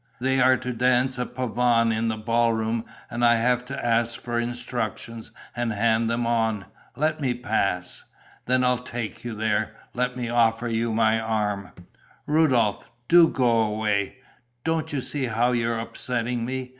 They 0.19 0.39
are 0.41 0.57
to 0.57 0.73
dance 0.73 1.19
a 1.19 1.27
pavane 1.27 1.91
in 1.95 2.07
the 2.07 2.17
ball 2.17 2.53
room 2.53 2.85
and 3.11 3.23
I 3.23 3.35
have 3.35 3.63
to 3.65 3.85
ask 3.85 4.19
for 4.19 4.39
instructions 4.39 5.31
and 5.55 5.71
hand 5.71 6.09
them 6.09 6.25
on. 6.25 6.65
Let 6.95 7.21
me 7.21 7.35
pass." 7.35 8.05
"Then 8.47 8.63
I'll 8.63 8.79
take 8.79 9.23
you 9.23 9.35
there. 9.35 9.75
Let 9.93 10.17
me 10.17 10.27
offer 10.27 10.67
you 10.67 10.91
my 10.91 11.19
arm." 11.19 11.73
"Rudolph, 12.25 12.89
do 13.09 13.27
go 13.29 13.61
away! 13.61 14.15
Don't 14.63 14.91
you 14.91 15.01
see 15.01 15.25
how 15.25 15.51
you're 15.51 15.77
upsetting 15.77 16.45
me? 16.45 16.69